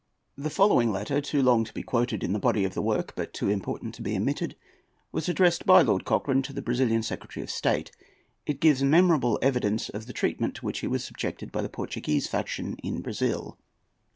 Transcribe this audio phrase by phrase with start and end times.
[0.35, 3.35] The following letter, too long to be quoted in the body of the work, but
[3.35, 4.55] too important to be omitted,
[5.11, 7.91] was addressed by Lord Cochrane to the Brazilian Secretary of State.
[8.47, 12.25] It gives memorable evidence of the treatment to which he was subjected by the Portuguese
[12.25, 13.59] faction in Brazil.